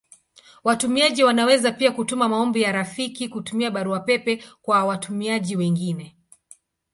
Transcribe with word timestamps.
Watumiaji 0.63 1.23
wanaweza 1.23 1.71
pia 1.71 1.91
kutuma 1.91 2.29
maombi 2.29 2.61
ya 2.61 2.71
rafiki 2.71 3.29
kutumia 3.29 3.71
Barua 3.71 3.99
pepe 3.99 4.43
kwa 4.61 4.85
watumiaji 4.85 5.55
wengine. 5.55 6.17